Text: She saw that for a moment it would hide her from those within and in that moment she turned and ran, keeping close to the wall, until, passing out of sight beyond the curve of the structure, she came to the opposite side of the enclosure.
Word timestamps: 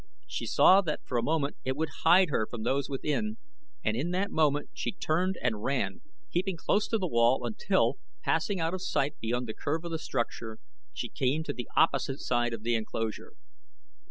She 0.25 0.47
saw 0.47 0.81
that 0.81 1.01
for 1.05 1.19
a 1.19 1.21
moment 1.21 1.57
it 1.63 1.75
would 1.77 1.89
hide 2.05 2.31
her 2.31 2.47
from 2.49 2.63
those 2.63 2.89
within 2.89 3.37
and 3.83 3.95
in 3.95 4.09
that 4.09 4.31
moment 4.31 4.71
she 4.73 4.91
turned 4.93 5.35
and 5.43 5.61
ran, 5.61 6.01
keeping 6.33 6.57
close 6.57 6.87
to 6.87 6.97
the 6.97 7.05
wall, 7.07 7.45
until, 7.45 7.99
passing 8.23 8.59
out 8.59 8.73
of 8.73 8.81
sight 8.81 9.19
beyond 9.19 9.45
the 9.47 9.53
curve 9.53 9.85
of 9.85 9.91
the 9.91 9.99
structure, 9.99 10.57
she 10.91 11.07
came 11.07 11.43
to 11.43 11.53
the 11.53 11.69
opposite 11.77 12.19
side 12.19 12.51
of 12.51 12.63
the 12.63 12.73
enclosure. 12.73 13.33